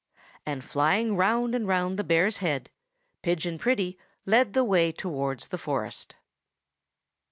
and 0.47 0.63
flying 0.63 1.15
round 1.15 1.53
and 1.53 1.67
round 1.67 1.95
the 1.95 2.03
bear's 2.03 2.37
head, 2.37 2.71
Pigeon 3.21 3.59
Pretty 3.59 3.99
led 4.25 4.53
the 4.53 4.63
way 4.63 4.91
towards 4.91 5.49
the 5.49 5.59
forest. 5.59 6.15